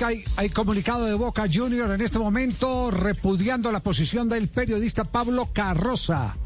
Hay, 0.00 0.50
comunicado 0.50 1.06
de 1.06 1.14
Boca 1.14 1.46
Junior 1.52 1.90
en 1.90 2.00
este 2.00 2.20
momento 2.20 2.90
repudiando 2.90 3.72
la 3.72 3.80
posición 3.80 4.28
del 4.28 4.48
periodista 4.48 5.02
Pablo 5.04 5.50
Carroza. 5.52 6.36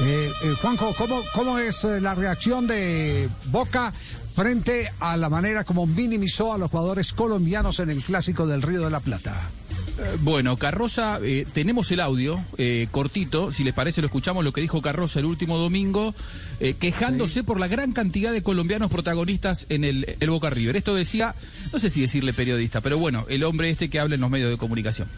Eh, 0.00 0.32
eh, 0.42 0.54
Juanjo, 0.62 0.94
¿cómo, 0.96 1.20
¿cómo 1.34 1.58
es 1.58 1.84
eh, 1.84 2.00
la 2.00 2.14
reacción 2.14 2.66
de 2.66 3.28
Boca 3.46 3.92
frente 4.34 4.90
a 5.00 5.16
la 5.18 5.28
manera 5.28 5.64
como 5.64 5.86
minimizó 5.86 6.54
a 6.54 6.58
los 6.58 6.70
jugadores 6.70 7.12
colombianos 7.12 7.78
en 7.80 7.90
el 7.90 8.02
clásico 8.02 8.46
del 8.46 8.62
Río 8.62 8.84
de 8.84 8.90
la 8.90 9.00
Plata? 9.00 9.34
Bueno, 10.20 10.56
Carroza, 10.56 11.18
eh, 11.22 11.44
tenemos 11.52 11.90
el 11.90 12.00
audio 12.00 12.40
eh, 12.56 12.86
cortito, 12.90 13.52
si 13.52 13.64
les 13.64 13.74
parece 13.74 14.00
lo 14.00 14.06
escuchamos 14.06 14.44
lo 14.44 14.52
que 14.52 14.60
dijo 14.60 14.80
Carroza 14.80 15.18
el 15.18 15.24
último 15.26 15.58
domingo, 15.58 16.14
eh, 16.60 16.74
quejándose 16.74 17.42
por 17.42 17.58
la 17.58 17.66
gran 17.68 17.92
cantidad 17.92 18.32
de 18.32 18.42
colombianos 18.42 18.90
protagonistas 18.90 19.66
en 19.68 19.84
el, 19.84 20.16
el 20.20 20.30
Boca 20.30 20.50
River. 20.50 20.76
Esto 20.76 20.94
decía, 20.94 21.34
no 21.72 21.78
sé 21.78 21.90
si 21.90 22.00
decirle 22.00 22.32
periodista, 22.32 22.80
pero 22.80 22.98
bueno, 22.98 23.26
el 23.28 23.42
hombre 23.44 23.70
este 23.70 23.88
que 23.90 23.98
habla 23.98 24.14
en 24.14 24.20
los 24.20 24.30
medios 24.30 24.50
de 24.50 24.56
comunicación. 24.56 25.08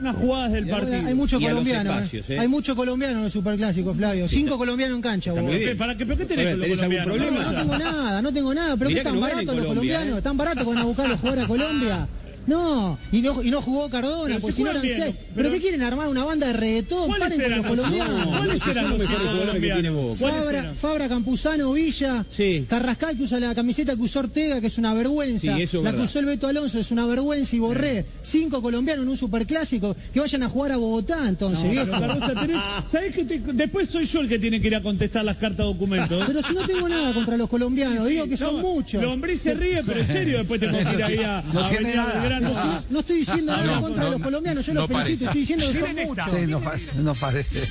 Unas 0.00 0.16
jugadas 0.16 0.52
del 0.52 0.66
partido. 0.66 1.06
Hay 1.06 1.14
mucho 1.14 1.38
Y 1.38 1.44
a 1.44 1.48
los 1.48 1.58
colombiano, 1.58 1.92
espacios, 1.92 2.30
eh. 2.30 2.34
¿eh? 2.34 2.38
hay 2.38 2.48
mucho 2.48 2.74
colombiano 2.74 3.18
en 3.18 3.24
el 3.26 3.30
superclásico, 3.30 3.92
Flavio. 3.92 4.26
Cinco 4.28 4.56
colombianos 4.56 4.96
en 4.96 5.02
cancha. 5.02 5.34
¿Para 5.34 5.94
qué, 5.94 6.06
¿Pero 6.06 6.16
qué 6.16 6.24
tenés 6.24 6.56
con 6.56 6.60
los 6.60 6.78
¿tenés 6.78 6.80
algún 6.80 6.96
colombianos? 6.96 7.04
problema? 7.04 7.52
No 7.52 7.60
tengo 7.60 7.78
nada, 7.78 8.22
no 8.22 8.32
tengo 8.32 8.54
nada. 8.54 8.76
Pero 8.78 8.88
Mirá 8.88 9.00
qué 9.02 9.04
tan 9.04 9.20
baratos 9.20 9.44
los 9.44 9.66
Colombia, 9.66 9.94
colombianos, 9.96 10.22
tan 10.22 10.36
baratos 10.38 10.66
van 10.66 10.78
a 10.78 10.84
buscar 10.84 11.06
los 11.10 11.20
jugadores 11.20 11.44
a 11.44 11.48
Colombia. 11.48 12.08
No, 12.46 12.98
y 13.12 13.20
no, 13.20 13.42
y 13.42 13.50
no 13.50 13.60
jugó 13.62 13.88
Cardona, 13.90 14.24
Pero 14.26 14.40
porque 14.40 14.56
si 14.56 14.62
no 14.62 14.70
eran 14.70 14.82
seis. 14.82 14.94
pero- 14.98 15.14
¿Pero 15.34 15.50
qué 15.52 15.60
quieren 15.60 15.82
armar 15.82 16.08
una 16.08 16.24
banda 16.24 16.46
de 16.48 16.52
reggaetón? 16.54 17.06
¿Cuáles 17.06 17.28
Paren 17.28 17.38
con 17.38 17.44
eran 17.46 17.58
los 17.58 17.66
los- 17.66 17.76
colombianos. 17.76 18.18
no, 18.26 18.38
¿Cuáles 18.38 18.66
eran 18.66 18.88
los 18.90 18.98
mejores 18.98 19.20
jugadores 19.30 19.54
que 19.54 19.60
tiene? 19.72 19.90
Boca. 19.90 20.18
¿Cuáles 20.18 20.78
Fabra, 20.78 21.08
Campuzano, 21.08 21.72
Villa, 21.72 22.24
Sí. 22.34 22.66
Carrascal 22.68 23.16
que 23.16 23.22
usa 23.24 23.40
la 23.40 23.54
camiseta 23.54 23.94
que 23.94 24.02
usó 24.02 24.20
Ortega, 24.20 24.60
que 24.60 24.66
es 24.68 24.78
una 24.78 24.94
vergüenza. 24.94 25.54
Sí, 25.56 25.62
eso 25.62 25.78
es 25.78 25.84
la 25.84 25.92
que 25.92 26.00
usó 26.02 26.18
el 26.18 26.24
Beto 26.26 26.46
Alonso 26.48 26.78
es 26.78 26.90
una 26.90 27.06
vergüenza 27.06 27.54
y 27.56 27.58
Borré. 27.58 28.04
Cinco 28.22 28.60
colombianos 28.62 29.04
en 29.04 29.10
un 29.10 29.16
superclásico. 29.16 29.96
Que 30.12 30.20
vayan 30.20 30.42
a 30.42 30.48
jugar 30.48 30.72
a 30.72 30.76
Bogotá 30.76 31.28
entonces, 31.28 31.64
No, 31.64 31.70
viejo. 31.70 31.86
tenés- 31.86 32.62
¿sabés 32.90 33.14
que 33.14 33.24
te- 33.24 33.38
después 33.52 33.88
soy 33.88 34.06
yo 34.06 34.20
el 34.20 34.28
que 34.28 34.38
tiene 34.38 34.60
que 34.60 34.66
ir 34.68 34.74
a 34.76 34.82
contestar 34.82 35.24
las 35.24 35.36
cartas 35.36 35.66
documentos? 35.66 36.24
Pero 36.26 36.42
si 36.42 36.54
no 36.54 36.66
tengo 36.66 36.88
nada 36.88 37.12
contra 37.12 37.36
los 37.36 37.48
colombianos, 37.48 38.08
digo 38.08 38.26
que 38.26 38.36
son 38.36 38.60
muchos. 38.60 39.02
Lombriz 39.02 39.40
se 39.42 39.54
ríe, 39.54 39.82
pero 39.84 40.00
en 40.00 40.06
serio 40.06 40.38
después 40.38 40.60
te 40.60 40.66
ir 40.96 41.02
ahí 41.02 41.18
a, 41.18 41.42
No 41.52 41.60
a 41.60 42.39
nada. 42.40 42.54
Belgrano. 42.64 42.80
No, 42.80 42.84
No 42.90 43.00
estoy 43.00 43.16
diciendo 43.18 43.52
nada 43.52 43.66
No, 43.66 43.74
en 43.74 43.80
contra 43.82 44.00
no, 44.00 44.04
de 44.06 44.12
los 44.12 44.22
colombianos, 44.22 44.66
yo 44.66 44.74
no 44.74 44.80
los 44.80 44.90
felicito, 44.90 45.24
estoy 45.26 45.40
diciendo 45.40 45.66
que 45.72 45.80
son 45.80 45.94
muchos. 46.06 46.30
Sí, 46.30 46.46
no, 46.46 46.60
pa- 46.60 46.76
no 46.96 47.14
parece. 47.14 47.68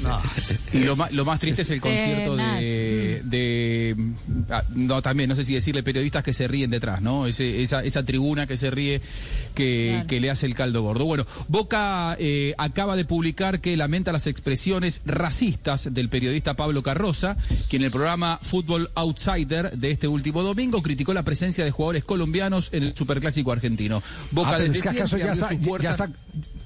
Y 0.73 0.79
lo 0.79 0.95
más, 0.95 1.11
lo 1.11 1.25
más 1.25 1.39
triste 1.39 1.61
es 1.63 1.69
el 1.71 1.81
concierto 1.81 2.35
de, 2.35 2.43
de- 3.23 3.95
ah, 4.49 4.63
no 4.75 5.01
también 5.01 5.29
no 5.29 5.35
sé 5.35 5.43
si 5.45 5.53
decirle 5.53 5.83
periodistas 5.83 6.23
que 6.23 6.33
se 6.33 6.47
ríen 6.47 6.69
detrás, 6.69 7.01
¿no? 7.01 7.27
Ese, 7.27 7.61
esa, 7.61 7.83
esa 7.83 8.03
tribuna 8.03 8.47
que 8.47 8.57
se 8.57 8.71
ríe 8.71 9.01
que, 9.55 10.03
que 10.07 10.19
le 10.19 10.29
hace 10.29 10.45
el 10.45 10.55
caldo 10.55 10.81
gordo. 10.81 11.05
Bueno, 11.05 11.25
Boca 11.47 12.15
eh, 12.19 12.53
acaba 12.57 12.95
de 12.95 13.05
publicar 13.05 13.59
que 13.61 13.75
lamenta 13.77 14.11
las 14.11 14.27
expresiones 14.27 15.01
racistas 15.05 15.93
del 15.93 16.09
periodista 16.09 16.53
Pablo 16.55 16.81
Carroza, 16.83 17.35
quien 17.69 17.81
en 17.81 17.85
el 17.87 17.91
programa 17.91 18.39
Fútbol 18.41 18.89
Outsider 18.95 19.71
de 19.77 19.91
este 19.91 20.07
último 20.07 20.43
domingo 20.43 20.81
criticó 20.81 21.13
la 21.13 21.23
presencia 21.23 21.63
de 21.65 21.71
jugadores 21.71 22.03
colombianos 22.03 22.69
en 22.73 22.83
el 22.83 22.95
superclásico 22.95 23.51
argentino. 23.51 24.01
Boca 24.31 24.49
Ah, 24.49 24.53
pero 24.57 24.63
desde 24.73 24.77
es 24.77 24.83
que 24.83 24.89
acaso 24.89 25.17
siempre 25.17 25.25
ya 25.27 25.33
está, 25.33 25.79
ya, 25.81 25.89
está, 25.91 26.09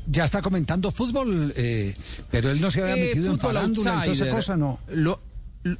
ya 0.07 0.23
está 0.25 0.41
comentando 0.41 0.91
fútbol, 0.91 1.53
eh, 1.55 1.95
pero 2.31 2.51
él 2.51 2.61
no 2.61 2.71
se 2.71 2.81
había 2.81 2.95
Eh, 2.95 3.05
metido 3.07 3.31
en 3.31 3.37
fútbol 3.39 3.53
farándula 3.53 3.91
y 3.91 4.01
toda 4.03 4.13
esa 4.13 4.29
cosa, 4.29 4.57
no. 4.57 4.79
Lo- 4.91 5.19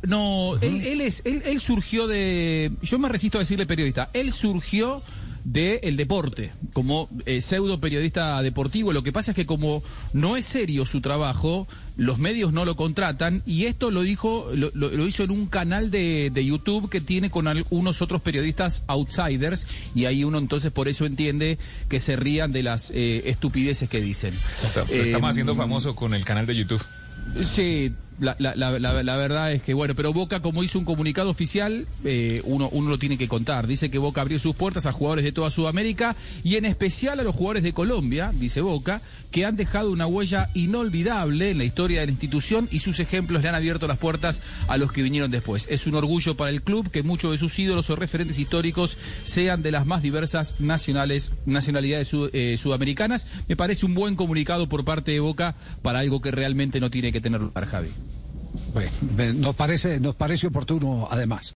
no, 0.04 0.56
él, 0.62 0.82
él 0.86 1.02
es, 1.02 1.22
él, 1.26 1.42
él 1.46 1.60
surgió 1.60 2.08
de. 2.08 2.72
Yo 2.82 3.00
me 3.00 3.10
resisto 3.10 3.38
a 3.38 3.42
decirle 3.42 3.66
periodista. 3.66 4.10
Él 4.14 4.32
surgió 4.32 5.02
de 5.46 5.82
el 5.84 5.98
deporte, 5.98 6.54
como 6.72 7.10
eh, 7.26 7.42
pseudo 7.42 7.82
periodista 7.82 8.42
deportivo. 8.42 8.94
Lo 8.94 9.04
que 9.04 9.12
pasa 9.12 9.32
es 9.32 9.36
que 9.36 9.46
como 9.46 9.84
no 10.14 10.38
es 10.38 10.46
serio 10.46 10.86
su 10.86 11.02
trabajo, 11.02 11.68
los 11.98 12.18
medios 12.18 12.54
no 12.54 12.64
lo 12.64 12.78
contratan 12.78 13.44
y 13.46 13.66
esto 13.66 13.92
lo 13.92 14.04
dijo, 14.04 14.48
lo, 14.56 14.72
lo- 14.74 14.90
lo 14.90 15.06
hizo 15.06 15.22
en 15.24 15.32
un 15.32 15.48
canal 15.48 15.92
de, 15.92 16.32
de 16.34 16.46
YouTube 16.46 16.90
que 16.90 17.02
tiene 17.02 17.30
con 17.30 17.50
algunos 17.50 18.02
otros 18.02 18.22
periodistas 18.22 18.84
outsiders 18.88 19.68
y 19.94 20.06
ahí 20.06 20.24
uno 20.24 20.38
entonces 20.38 20.72
por 20.72 20.88
eso 20.88 21.06
entiende 21.06 21.58
que 21.90 22.00
se 22.00 22.16
rían 22.16 22.54
de 22.54 22.64
las 22.64 22.90
eh, 22.96 23.24
estupideces 23.26 23.90
que 23.90 24.00
dicen. 24.00 24.34
Está- 24.64 24.86
Lo 24.86 24.94
estamos 24.94 25.28
Eh, 25.28 25.32
haciendo 25.32 25.56
famoso 25.56 25.94
con 25.94 26.14
el 26.14 26.24
canal 26.24 26.46
de 26.46 26.56
YouTube. 26.56 26.82
Sí, 27.42 27.94
la, 28.20 28.36
la, 28.40 28.56
la, 28.56 29.18
verdad 29.18 29.52
es 29.52 29.64
que, 29.64 29.74
bueno, 29.74 29.96
pero 29.96 30.14
Boca, 30.14 30.40
como 30.42 30.64
hizo 30.64 30.80
un 30.80 30.86
comunicado 30.86 31.30
oficial, 31.30 31.88
eh, 32.04 32.42
uno, 32.46 32.70
uno 32.72 32.90
lo 32.90 32.98
tiene 33.00 33.18
que 33.18 33.28
contar. 33.28 33.68
Dice 33.68 33.90
que 33.90 33.98
Boca 33.98 34.22
abrió 34.22 34.40
sus 34.40 34.56
puertas 34.56 34.86
a 34.86 34.92
jugadores 34.92 35.26
de 35.26 35.32
toda 35.32 35.50
Sudamérica 35.50 36.16
y 36.44 36.56
en 36.56 36.66
especial 36.66 37.20
a 37.20 37.24
los 37.24 37.36
jugadores 37.36 37.64
de 37.64 37.74
Colombia, 37.74 38.32
dice 38.34 38.62
Boca, 38.62 39.02
que 39.32 39.46
han 39.46 39.56
dejado 39.56 39.92
una 39.92 40.06
huella 40.06 40.50
inolvidable 40.54 41.52
en 41.52 41.58
la 41.58 41.64
historia 41.64 42.02
de 42.02 42.06
la 42.06 42.12
institución 42.12 42.68
y 42.72 42.80
sus 42.80 43.00
ejemplos 43.00 43.42
le 43.42 43.50
han 43.50 43.56
abierto 43.56 43.88
las 43.88 43.98
puertas 43.98 44.42
a 44.68 44.78
los 44.78 44.92
que 44.92 45.02
vinieron 45.02 45.32
después. 45.32 45.68
Es 45.72 45.88
un 45.88 45.96
orgullo 45.96 46.36
para 46.36 46.52
el 46.52 46.62
club 46.62 46.92
que 46.92 47.04
muchos 47.04 47.32
de 47.32 47.38
sus 47.40 47.58
ídolos 47.58 47.90
o 47.90 47.96
referentes 47.96 48.38
históricos 48.38 48.98
sean 49.26 49.64
de 49.64 49.72
las 49.72 49.86
más 49.86 50.04
diversas 50.04 50.60
nacionales, 50.60 51.32
nacionalidades 51.46 52.12
eh, 52.34 52.58
sudamericanas. 52.60 53.28
Me 53.48 53.56
parece 53.56 53.86
un 53.86 53.96
buen 53.96 54.16
comunicado 54.16 54.70
por 54.70 54.86
parte 54.86 55.12
de 55.12 55.20
Boca 55.20 55.56
para 55.82 56.00
algo 56.00 56.22
que 56.22 56.32
realmente 56.32 56.80
no 56.80 56.92
tiene 56.92 57.12
que 57.14 57.22
tener 57.22 57.40
lugar, 57.40 57.66
Javi. 57.66 57.90
Bueno, 58.74 59.40
nos 59.40 59.56
parece, 59.56 60.00
nos 60.00 60.16
parece 60.16 60.48
oportuno 60.48 61.08
además. 61.10 61.52